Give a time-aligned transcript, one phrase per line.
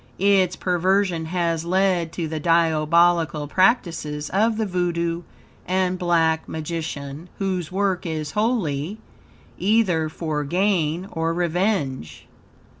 [0.17, 5.21] Its perversion has led to the diabolical practices of the Voodo
[5.67, 8.97] and Black Magician, whose work is wholly,
[9.59, 12.25] either for gain or revenge.